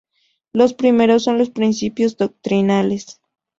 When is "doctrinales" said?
2.17-3.21